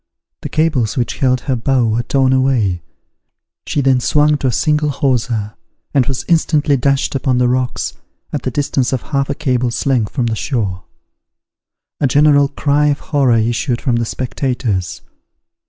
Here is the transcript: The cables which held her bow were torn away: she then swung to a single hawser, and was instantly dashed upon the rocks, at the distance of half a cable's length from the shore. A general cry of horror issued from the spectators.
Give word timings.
The 0.41 0.49
cables 0.49 0.97
which 0.97 1.19
held 1.19 1.41
her 1.41 1.55
bow 1.55 1.85
were 1.85 2.01
torn 2.01 2.33
away: 2.33 2.81
she 3.67 3.81
then 3.81 3.99
swung 3.99 4.35
to 4.37 4.47
a 4.47 4.51
single 4.51 4.89
hawser, 4.89 5.53
and 5.93 6.07
was 6.07 6.25
instantly 6.27 6.75
dashed 6.75 7.13
upon 7.13 7.37
the 7.37 7.47
rocks, 7.47 7.93
at 8.33 8.41
the 8.41 8.49
distance 8.49 8.93
of 8.93 9.03
half 9.03 9.29
a 9.29 9.35
cable's 9.35 9.85
length 9.85 10.11
from 10.11 10.25
the 10.25 10.35
shore. 10.35 10.85
A 11.99 12.07
general 12.07 12.47
cry 12.47 12.87
of 12.87 12.99
horror 13.13 13.37
issued 13.37 13.79
from 13.79 13.97
the 13.97 14.05
spectators. 14.05 15.03